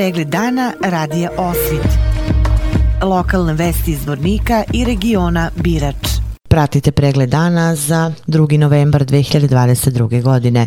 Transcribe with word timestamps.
Pregled 0.00 0.28
dana 0.28 0.72
radija 0.84 1.30
Osvit. 1.38 1.88
Lokalne 3.02 3.54
vesti 3.54 3.90
iz 3.90 4.06
Vornika 4.06 4.64
i 4.72 4.84
regiona 4.84 5.50
Birač. 5.56 6.08
Pratite 6.48 6.92
pregled 6.92 7.30
dana 7.30 7.74
za 7.74 8.12
2. 8.26 8.58
novembar 8.58 9.04
2022. 9.04 10.22
godine. 10.22 10.66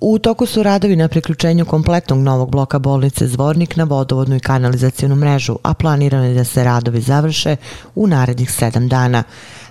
U 0.00 0.18
toku 0.18 0.46
su 0.46 0.62
radovi 0.62 0.96
na 0.96 1.08
priključenju 1.08 1.64
kompletnog 1.64 2.18
novog 2.18 2.50
bloka 2.50 2.78
bolnice 2.78 3.26
Zvornik 3.26 3.76
na 3.76 3.84
vodovodnu 3.84 4.36
i 4.36 4.40
kanalizacijonu 4.40 5.16
mrežu, 5.16 5.58
a 5.62 5.74
planirano 5.74 6.24
je 6.24 6.34
da 6.34 6.44
se 6.44 6.64
radovi 6.64 7.00
završe 7.00 7.56
u 7.94 8.06
narednih 8.06 8.52
sedam 8.52 8.88
dana. 8.88 9.22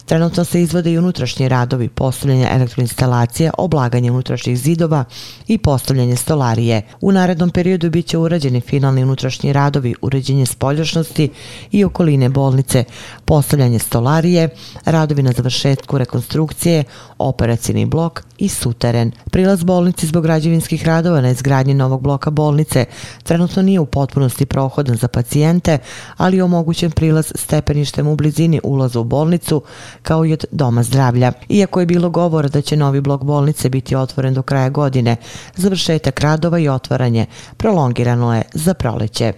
Trenutno 0.05 0.45
se 0.45 0.61
izvode 0.61 0.91
i 0.91 0.97
unutrašnji 0.97 1.49
radovi, 1.49 1.89
postavljanje 1.89 2.47
elektroinstalacije, 2.51 3.51
oblaganje 3.57 4.11
unutrašnjih 4.11 4.57
zidova 4.57 5.04
i 5.47 5.57
postavljanje 5.57 6.15
stolarije. 6.15 6.82
U 7.01 7.11
narednom 7.11 7.50
periodu 7.50 7.89
bit 7.89 8.05
će 8.05 8.18
urađeni 8.18 8.61
finalni 8.61 9.04
unutrašnji 9.04 9.54
radovi, 9.54 9.96
uređenje 10.01 10.46
spoljašnosti 10.46 11.29
i 11.71 11.83
okoline 11.83 12.29
bolnice, 12.29 12.83
postavljanje 13.25 13.79
stolarije, 13.79 14.50
radovi 14.86 15.24
na 15.24 15.32
završetku 15.32 15.97
rekonstrukcije, 15.97 16.83
operacijni 17.18 17.86
blok 17.86 18.24
i 18.38 18.49
suteren. 18.49 19.11
Prilaz 19.32 19.63
bolnici 19.63 20.07
zbog 20.07 20.24
građevinskih 20.24 20.86
radova 20.86 21.21
na 21.21 21.29
izgradnji 21.29 21.74
novog 21.74 22.02
bloka 22.02 22.29
bolnice 22.29 22.86
trenutno 23.24 23.61
nije 23.61 23.79
u 23.79 23.86
potpunosti 23.86 24.46
prohodan 24.46 24.97
za 24.97 25.07
pacijente, 25.07 25.77
ali 26.18 26.38
je 26.38 26.43
omogućen 26.43 26.91
prilaz 26.91 27.32
stepeništem 27.36 28.07
u 28.07 28.15
blizini 28.15 28.60
ulaza 28.63 28.99
u 28.99 29.04
bolnicu 29.04 29.63
kao 30.01 30.25
i 30.25 30.33
od 30.33 30.45
Doma 30.51 30.83
zdravlja. 30.83 31.31
Iako 31.50 31.79
je 31.79 31.86
bilo 31.86 32.09
govora 32.09 32.49
da 32.49 32.61
će 32.61 32.77
novi 32.77 33.02
blok 33.02 33.23
bolnice 33.23 33.69
biti 33.69 33.95
otvoren 33.95 34.33
do 34.33 34.41
kraja 34.41 34.69
godine, 34.69 35.16
završetak 35.55 36.19
radova 36.19 36.59
i 36.59 36.69
otvaranje 36.69 37.25
prolongirano 37.58 38.35
je 38.35 38.44
za 38.53 38.73
proleće. 38.73 39.33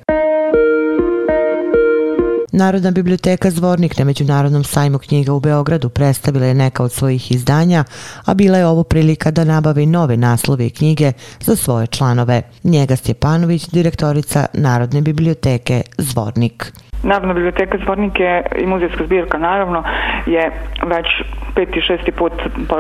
Narodna 2.56 2.92
biblioteka 2.92 3.52
Zvornik 3.52 3.98
na 3.98 4.06
Međunarodnom 4.06 4.64
sajmu 4.64 4.98
knjiga 4.98 5.34
u 5.34 5.40
Beogradu 5.40 5.90
predstavila 5.90 6.46
je 6.46 6.54
neka 6.54 6.84
od 6.84 6.92
svojih 6.92 7.32
izdanja, 7.32 7.84
a 8.26 8.34
bila 8.34 8.58
je 8.58 8.68
ovo 8.68 8.84
prilika 8.84 9.32
da 9.32 9.44
nabavi 9.44 9.86
nove 9.86 10.18
naslove 10.18 10.68
i 10.68 10.70
knjige 10.70 11.12
za 11.42 11.56
svoje 11.56 11.88
članove. 11.88 12.42
Njega 12.64 12.96
Stjepanović, 12.96 13.68
direktorica 13.68 14.46
Narodne 14.54 15.02
biblioteke 15.02 15.82
Zvornik. 15.98 16.74
Narodna 17.04 17.34
biblioteka 17.34 17.78
Zvornike 17.78 18.42
i 18.60 18.66
muzejska 18.66 19.06
zbirka 19.06 19.38
naravno 19.38 19.84
je 20.26 20.52
već 20.86 21.08
peti, 21.56 21.82
šesti 21.82 22.12
put 22.12 22.34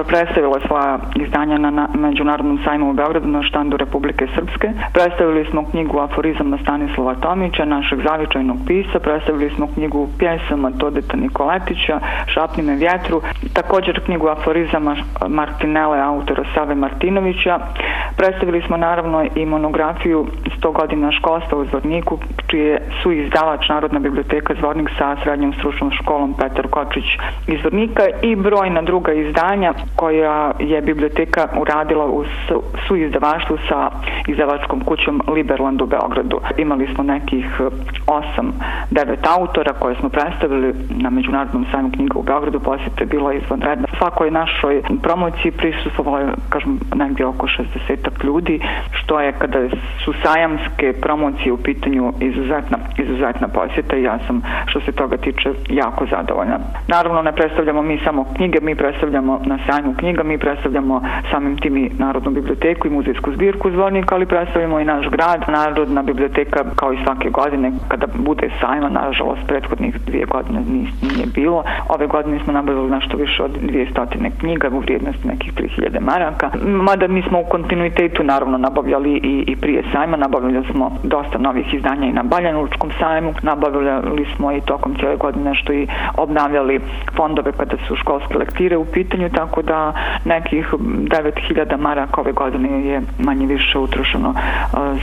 predstavila 0.08 0.60
svoja 0.68 1.00
izdanja 1.16 1.58
na 1.58 1.88
Međunarodnom 1.94 2.60
sajmu 2.66 2.90
u 2.90 2.94
Beogradu 2.94 3.28
na 3.28 3.44
štandu 3.44 3.78
Republike 3.78 4.28
Srpske. 4.36 4.70
Predstavili 4.94 5.46
smo 5.46 5.70
knjigu 5.72 6.00
Aforizam 6.00 6.50
na 6.50 6.58
Stanislava 6.58 7.16
Tomića, 7.16 7.66
našeg 7.66 8.00
zavičajnog 8.08 8.58
pisa. 8.68 9.00
Predstavili 9.00 9.50
smo 9.50 9.68
knjigu 9.74 10.10
Pjesama 10.20 10.72
Todeta 10.72 11.18
Nikoletića, 11.18 12.00
Šapnime 12.28 12.76
vjetru. 12.76 13.22
Također 13.54 14.06
knjigu 14.06 14.28
Aforizama 14.28 14.96
Martinele, 15.28 16.00
autora 16.00 16.44
Save 16.54 16.76
Martinovića. 16.76 17.60
Predstavili 18.18 18.62
smo 18.62 18.78
naravno 18.78 19.26
i 19.36 19.46
monografiju 19.46 20.28
100 20.62 20.74
godina 20.74 21.12
školstva 21.12 21.58
u 21.58 21.66
Zvorniku, 21.66 22.18
čije 22.48 22.82
su 23.04 23.12
izdavač 23.12 23.70
Narodna 23.70 24.00
biblioteka 24.00 24.13
biblioteka 24.14 24.54
Zvornik 24.60 24.90
sa 24.98 25.16
srednjom 25.24 25.54
stručnom 25.54 25.92
školom 25.92 26.34
Petar 26.34 26.68
Kočić 26.68 27.04
iz 27.48 27.60
Zvornika 27.60 28.04
i 28.22 28.36
brojna 28.36 28.82
druga 28.82 29.14
izdanja 29.14 29.74
koja 29.96 30.52
je 30.60 30.82
biblioteka 30.82 31.48
uradila 31.62 32.06
u 32.06 32.24
su 32.88 32.96
izdavaštvu 32.96 33.58
sa 33.70 33.90
izdavačkom 34.28 34.80
kućom 34.80 35.22
Liberland 35.28 35.82
u 35.82 35.86
Beogradu. 35.86 36.40
Imali 36.58 36.88
smo 36.96 37.04
nekih 37.04 37.46
eh, 37.60 37.64
8-9 38.92 39.16
autora 39.40 39.74
koje 39.74 39.96
smo 39.96 40.10
predstavili 40.10 40.74
na 40.90 41.10
Međunarodnom 41.10 41.66
sajmu 41.72 41.92
knjiga 41.92 42.20
u 42.20 42.24
Beogradu. 42.24 42.60
Posjeta 42.60 43.00
je 43.00 43.06
bila 43.06 43.34
izvanredna. 43.34 43.88
Svakoj 43.98 44.32
našoj 44.32 44.82
promociji 45.04 45.52
prisustvovalo 45.52 46.18
je, 46.20 46.28
kažem, 46.50 46.80
negdje 46.96 47.26
oko 47.26 47.48
60 47.48 48.24
ljudi, 48.24 48.60
što 49.04 49.20
je 49.20 49.32
kada 49.32 49.60
su 50.04 50.14
sajamske 50.24 50.94
promocije 51.02 51.54
u 51.54 51.58
pitanju 51.58 52.14
izuzetna, 52.20 52.78
izuzetna 52.98 53.48
posjeta 53.48 53.96
i 53.98 54.04
ja 54.04 54.20
sam 54.28 54.42
što 54.66 54.80
se 54.82 54.92
toga 54.92 55.18
tiče 55.18 55.50
jako 55.70 56.06
zadovoljna. 56.06 56.58
Naravno 56.88 57.22
ne 57.22 57.32
predstavljamo 57.32 57.82
mi 57.82 58.00
samo 58.04 58.26
knjige, 58.36 58.60
mi 58.62 58.76
predstavljamo 58.76 59.42
na 59.46 59.60
sajmu 59.70 59.94
knjiga, 59.98 60.24
mi 60.24 60.38
predstavljamo 60.38 61.02
samim 61.32 61.58
tim 61.58 61.78
i 61.78 61.92
Narodnu 62.00 62.32
biblioteku 62.32 62.88
i 62.88 62.92
muzejsku 62.92 63.32
zbirku 63.32 63.72
zvornika, 63.72 64.16
ali 64.16 64.26
predstavljamo 64.26 64.80
i 64.80 64.86
naš 64.86 65.10
grad. 65.10 65.44
Narodna 65.48 66.02
biblioteka 66.02 66.64
kao 66.76 66.94
i 66.94 66.98
svake 67.04 67.30
godine 67.30 67.72
kada 67.88 68.08
bude 68.16 68.50
sajma, 68.62 68.90
nažalost 68.90 69.42
prethodnih 69.48 69.96
dvije 70.08 70.26
godine 70.26 70.62
nije 71.02 71.28
bilo. 71.36 71.64
Ove 71.90 72.08
godine 72.08 72.40
smo 72.44 72.54
nabavili 72.54 72.90
nešto 72.90 73.18
više 73.18 73.44
od 73.44 73.52
200 73.62 74.32
knjiga 74.40 74.70
u 74.74 74.80
vrijednosti 74.80 75.28
nekih 75.28 75.54
3000 75.54 76.00
maraka. 76.00 76.50
Mada 76.66 77.08
mi 77.08 77.22
smo 77.22 77.40
u 77.40 77.50
kontinuitetu 77.50 78.24
naravno 78.24 78.58
nabavljali 78.58 78.93
i, 79.24 79.44
i 79.48 79.56
prije 79.56 79.84
sajma, 79.92 80.18
nabavljali 80.18 80.66
smo 80.72 80.92
dosta 81.04 81.38
novih 81.38 81.74
izdanja 81.74 82.08
i 82.08 82.14
na 82.14 82.24
Baljanučkom 82.24 82.92
sajmu, 83.00 83.34
nabavljali 83.42 84.26
smo 84.36 84.52
i 84.52 84.62
tokom 84.62 84.96
cijele 84.96 85.16
godine 85.16 85.56
što 85.56 85.74
i 85.74 85.88
obnavljali 86.18 86.80
fondove 87.16 87.52
pa 87.52 87.64
kada 87.64 87.78
su 87.88 87.96
školske 87.96 88.38
lektire 88.38 88.78
u 88.78 88.86
pitanju, 88.86 89.30
tako 89.30 89.62
da 89.62 89.94
nekih 90.26 90.74
9000 90.74 91.78
maraka 91.78 92.22
ove 92.22 92.32
godine 92.32 92.86
je 92.86 93.02
manje 93.20 93.46
više 93.46 93.80
utrošeno 93.80 94.34
e, 94.36 94.40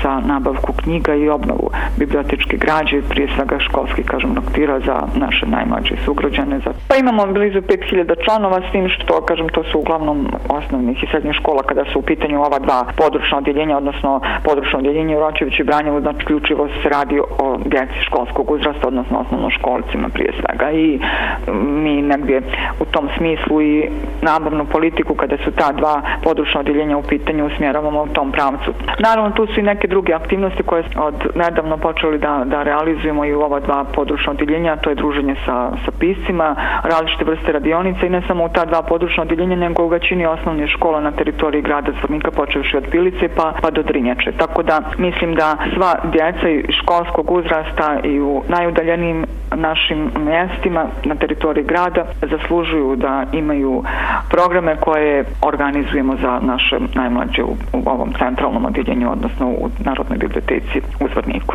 za 0.02 0.20
nabavku 0.26 0.72
knjiga 0.72 1.14
i 1.14 1.28
obnovu 1.28 1.70
bibliotečke 1.98 2.56
građe, 2.56 3.02
prije 3.08 3.28
svega 3.36 3.58
školskih, 3.58 4.06
kažem, 4.06 4.30
lektira 4.36 4.80
za 4.80 4.96
naše 5.14 5.46
najmlađe 5.46 5.94
sugrađane. 6.04 6.58
Za... 6.58 6.70
Pa 6.88 6.96
imamo 6.96 7.26
blizu 7.26 7.58
5000 7.58 8.24
članova 8.24 8.60
s 8.68 8.72
tim 8.72 8.88
što, 8.88 9.20
kažem, 9.20 9.48
to 9.48 9.64
su 9.64 9.78
uglavnom 9.78 10.28
osnovnih 10.48 11.02
i 11.02 11.06
srednjih 11.10 11.34
škola 11.34 11.62
kada 11.62 11.84
su 11.92 11.98
u 11.98 12.02
pitanju 12.02 12.42
ova 12.42 12.58
dva 12.58 12.84
područna 12.96 13.38
odjeljenja, 13.38 13.76
odnosno 13.80 14.20
područno 14.44 14.78
odjeljenje 14.78 15.16
u 15.16 15.20
Ročeviću 15.20 15.62
i 15.62 15.68
Branjevu, 15.70 16.00
znači 16.00 16.26
ključivo 16.26 16.68
se 16.82 16.88
radi 16.88 17.16
o 17.44 17.58
djeci 17.64 17.98
školskog 18.06 18.50
uzrasta, 18.50 18.88
odnosno 18.88 19.18
osnovno 19.18 19.50
školcima 19.50 20.08
prije 20.14 20.32
svega. 20.41 20.70
I 20.70 20.86
mm, 20.96 21.82
mi 21.84 22.02
negdje 22.02 22.42
u 22.80 22.84
tom 22.84 23.08
smislu 23.16 23.62
i 23.62 23.88
nabavnu 24.22 24.64
politiku 24.64 25.14
kada 25.14 25.36
su 25.44 25.50
ta 25.50 25.72
dva 25.72 26.02
područna 26.24 26.60
odjeljenja 26.60 26.96
u 26.96 27.02
pitanju 27.02 27.46
usmjeravamo 27.46 28.02
u 28.02 28.06
tom 28.06 28.32
pravcu. 28.32 28.70
Naravno 28.98 29.30
tu 29.30 29.46
su 29.46 29.60
i 29.60 29.62
neke 29.62 29.86
druge 29.88 30.12
aktivnosti 30.12 30.62
koje 30.62 30.84
od 30.97 31.14
nedavno 31.34 31.76
počeli 31.76 32.18
da, 32.18 32.42
da 32.44 32.62
realizujemo 32.62 33.24
i 33.24 33.34
u 33.34 33.41
ova 33.41 33.60
dva 33.60 33.84
područna 33.94 34.32
odjeljenja, 34.32 34.76
to 34.76 34.91
je 34.91 34.97
druženje 34.97 35.34
sa, 35.44 35.70
sa 35.84 35.91
piscima, 36.00 36.56
različite 36.82 37.24
vrste 37.24 37.52
radionica 37.52 38.06
i 38.06 38.10
ne 38.10 38.22
samo 38.26 38.44
u 38.44 38.48
ta 38.48 38.64
dva 38.64 38.82
područna 38.82 39.22
odjeljenja, 39.22 39.56
nego 39.56 39.84
u 39.84 39.88
većini 39.88 40.26
osnovne 40.26 40.68
škola 40.68 41.00
na 41.00 41.10
teritoriji 41.10 41.62
grada 41.62 41.92
Zvornika, 41.98 42.30
počevši 42.30 42.76
od 42.76 42.84
Pilice 42.91 43.28
pa, 43.36 43.52
pa 43.62 43.69
do 43.70 43.82
Drinjače. 43.82 44.32
Tako 44.32 44.62
da 44.62 44.81
mislim 44.98 45.34
da 45.34 45.56
sva 45.75 45.94
djeca 46.12 46.48
i 46.48 46.72
školskog 46.72 47.31
uzrasta 47.31 47.98
i 48.04 48.20
u 48.20 48.42
najudaljenijim 48.48 49.26
našim 49.54 50.10
mjestima 50.19 50.86
na 51.04 51.14
teritoriji 51.14 51.64
grada 51.64 52.04
zaslužuju 52.22 52.97
da 52.97 53.25
imaju 53.32 53.84
programe 54.30 54.76
koje 54.76 55.25
organizujemo 55.42 56.16
za 56.16 56.41
naše 56.42 56.78
najmlađe 56.94 57.42
u, 57.42 57.56
u 57.72 57.82
ovom 57.86 58.12
centralnom 58.19 58.64
odjeljenju, 58.64 59.12
odnosno 59.12 59.47
u 59.48 59.70
Narodnoj 59.84 60.19
biblioteci 60.19 60.80
u 61.00 61.09
Zvorniku. 61.12 61.54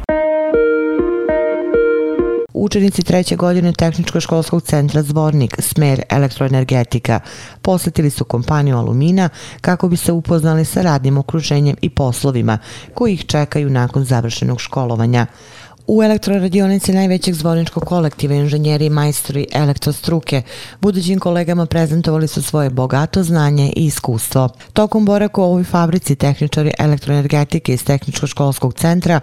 Učenici 2.57 3.03
treće 3.03 3.35
godine 3.35 3.73
Tehničko-školskog 3.73 4.63
centra 4.63 5.03
Zvornik, 5.03 5.55
smer 5.59 6.01
elektroenergetika, 6.09 7.19
posjetili 7.61 8.09
su 8.09 8.25
kompaniju 8.25 8.77
Alumina 8.77 9.29
kako 9.61 9.87
bi 9.89 9.97
se 9.97 10.11
upoznali 10.11 10.65
sa 10.65 10.81
radnim 10.81 11.17
okruženjem 11.17 11.75
i 11.81 11.89
poslovima 11.89 12.57
koji 12.93 13.13
ih 13.13 13.25
čekaju 13.25 13.69
nakon 13.69 14.05
završenog 14.05 14.61
školovanja. 14.61 15.25
U 15.87 16.03
elektroradionici 16.03 16.93
najvećeg 16.93 17.33
zvorničkog 17.33 17.83
kolektiva 17.85 18.35
inženjeri 18.35 18.85
i 18.85 18.89
majstori 18.89 19.47
elektrostruke 19.51 20.41
budućim 20.81 21.19
kolegama 21.19 21.65
prezentovali 21.65 22.27
su 22.27 22.43
svoje 22.43 22.69
bogato 22.69 23.23
znanje 23.23 23.73
i 23.75 23.85
iskustvo. 23.85 24.49
Tokom 24.73 25.05
boraka 25.05 25.41
u 25.41 25.43
ovoj 25.43 25.63
fabrici 25.63 26.15
tehničari 26.15 26.71
elektroenergetike 26.79 27.73
iz 27.73 27.85
Tehničko-školskog 27.85 28.73
centra 28.73 29.19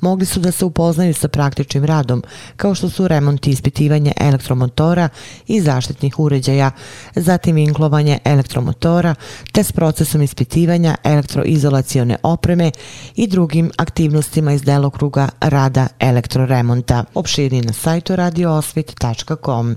mogli 0.00 0.26
su 0.26 0.40
da 0.40 0.52
se 0.52 0.64
upoznaju 0.64 1.14
sa 1.14 1.28
praktičnim 1.28 1.84
radom, 1.84 2.22
kao 2.56 2.74
što 2.74 2.90
su 2.90 3.08
remont 3.08 3.46
i 3.46 3.50
ispitivanje 3.50 4.12
elektromotora 4.16 5.08
i 5.46 5.60
zaštitnih 5.60 6.18
uređaja, 6.18 6.70
zatim 7.14 7.58
inklovanje 7.58 8.18
elektromotora, 8.24 9.14
te 9.52 9.64
s 9.64 9.72
procesom 9.72 10.22
ispitivanja 10.22 10.96
elektroizolacione 11.04 12.16
opreme 12.22 12.70
i 13.16 13.26
drugim 13.26 13.70
aktivnostima 13.76 14.52
iz 14.52 14.62
delokruga 14.62 15.28
rada 15.40 15.86
elektroremonta. 16.02 17.04
Opširni 17.14 17.60
na 17.60 17.72
sajtu 17.72 18.16
radioosvit.com. 18.16 19.76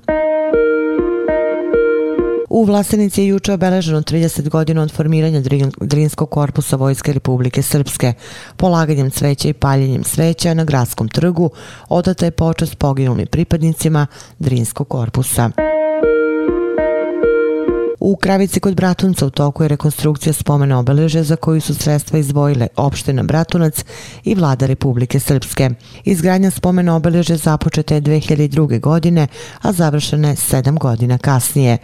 U 2.50 2.64
Vlasenici 2.66 3.22
je 3.22 3.28
juče 3.28 3.54
obeleženo 3.54 4.02
30 4.02 4.50
godina 4.50 4.82
od 4.82 4.92
formiranja 4.92 5.42
Drinskog 5.82 6.30
korpusa 6.30 6.76
Vojske 6.76 7.14
Republike 7.14 7.62
Srpske. 7.62 8.14
Polaganjem 8.58 9.12
cveća 9.12 9.50
i 9.50 9.54
paljenjem 9.54 10.04
sveća 10.04 10.54
na 10.54 10.64
gradskom 10.64 11.10
trgu 11.10 11.50
odata 11.90 12.26
je 12.26 12.32
počast 12.32 12.78
poginulim 12.78 13.28
pripadnicima 13.28 14.08
Drinskog 14.40 14.88
korpusa. 14.88 15.50
U 18.06 18.16
Kravici 18.16 18.60
kod 18.60 18.76
Bratunca 18.76 19.26
u 19.26 19.30
toku 19.30 19.64
je 19.64 19.68
rekonstrukcija 19.68 20.34
spomena 20.34 20.80
obeleže 20.80 21.24
za 21.24 21.36
koju 21.36 21.62
su 21.62 21.74
sredstva 21.74 22.20
izvojile 22.20 22.68
opština 22.76 23.24
Bratunac 23.24 23.86
i 24.24 24.36
vlada 24.36 24.66
Republike 24.66 25.20
Srpske. 25.20 25.70
Izgradnja 26.04 26.52
spomena 26.52 26.96
obeleže 26.96 27.36
započeta 27.36 27.96
je 27.96 28.02
2002. 28.02 28.80
godine, 28.80 29.28
a 29.62 29.72
završena 29.72 30.30
je 30.30 30.36
sedam 30.36 30.78
godina 30.78 31.18
kasnije. 31.18 31.78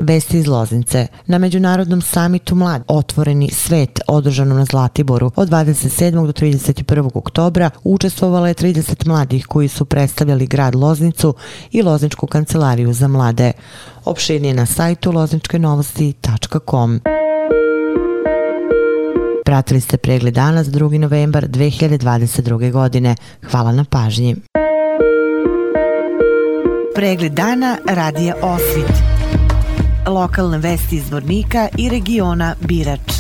Vesti 0.01 0.39
iz 0.39 0.47
Loznice. 0.47 1.07
Na 1.27 1.39
Međunarodnom 1.39 2.03
samitu 2.03 2.55
Mlad 2.55 2.83
Otvoreni 2.89 3.51
svet 3.51 4.01
održanom 4.09 4.59
na 4.59 4.65
Zlatiboru 4.65 5.31
od 5.37 5.49
27. 5.49 6.27
do 6.27 6.33
31. 6.33 7.11
oktobra 7.15 7.71
učestvovala 7.85 8.49
je 8.49 8.55
30 8.55 9.07
mladih 9.07 9.47
koji 9.47 9.69
su 9.69 9.85
predstavljali 9.85 10.47
grad 10.47 10.75
Loznicu 10.75 11.35
i 11.71 11.83
Lozničku 11.83 12.27
kancelariju 12.27 12.93
za 12.93 13.09
mlade. 13.09 13.53
Opširnije 14.05 14.55
na 14.55 14.67
sajtu 14.67 15.13
lozničkenovosti.com. 15.13 17.01
Pratili 19.51 19.81
ste 19.81 19.97
pregled 19.97 20.35
dana 20.35 20.63
za 20.65 20.71
2. 20.71 20.99
novembar 20.99 21.49
2022. 21.49 22.71
godine. 22.71 23.15
Hvala 23.51 23.73
na 23.73 23.85
pažnji. 23.85 24.37
Pregled 26.95 27.33
dana 27.33 27.77
radija 27.87 28.35
Osvit 28.43 28.93
lokalne 30.07 30.59
vesti 30.59 30.97
iz 30.97 31.11
Vornika 31.11 31.69
i 31.79 31.89
regiona 31.89 32.55
Birač. 32.61 33.20